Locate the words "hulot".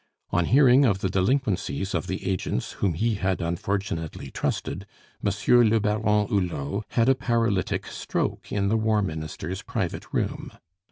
6.27-6.85